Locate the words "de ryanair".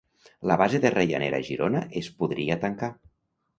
0.85-1.37